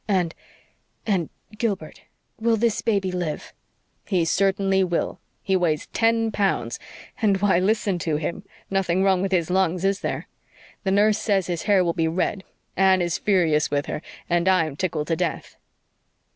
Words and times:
"And 0.07 0.33
and 1.05 1.29
Gilbert 1.59 2.01
will 2.39 2.57
this 2.57 2.81
baby 2.81 3.11
live?" 3.11 3.53
"He 4.07 4.25
certainly 4.25 4.83
will. 4.83 5.19
He 5.43 5.55
weighs 5.55 5.85
ten 5.93 6.31
pounds 6.31 6.79
and 7.21 7.39
why, 7.39 7.59
listen 7.59 7.99
to 7.99 8.15
him. 8.15 8.43
Nothing 8.71 9.03
wrong 9.03 9.21
with 9.21 9.31
his 9.31 9.51
lungs, 9.51 9.85
is 9.85 9.99
there? 9.99 10.27
The 10.85 10.89
nurse 10.91 11.19
says 11.19 11.45
his 11.45 11.61
hair 11.69 11.83
will 11.83 11.93
be 11.93 12.07
red. 12.07 12.43
Anne 12.75 13.03
is 13.03 13.19
furious 13.19 13.69
with 13.69 13.85
her, 13.85 14.01
and 14.27 14.47
I'm 14.47 14.75
tickled 14.75 15.05
to 15.09 15.15
death." 15.15 15.55